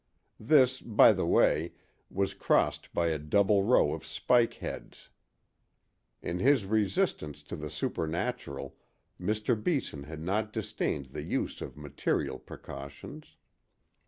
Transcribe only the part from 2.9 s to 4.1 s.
by a double row of